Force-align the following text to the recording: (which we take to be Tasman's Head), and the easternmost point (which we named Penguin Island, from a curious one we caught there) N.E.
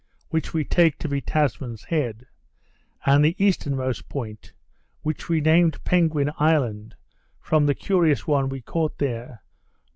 (which 0.29 0.51
we 0.51 0.63
take 0.65 0.97
to 0.97 1.07
be 1.07 1.21
Tasman's 1.21 1.83
Head), 1.83 2.25
and 3.05 3.23
the 3.23 3.35
easternmost 3.37 4.09
point 4.09 4.51
(which 5.03 5.29
we 5.29 5.39
named 5.41 5.77
Penguin 5.83 6.31
Island, 6.39 6.95
from 7.39 7.69
a 7.69 7.75
curious 7.75 8.25
one 8.25 8.49
we 8.49 8.61
caught 8.61 8.97
there) 8.97 9.29
N.E. 9.29 9.37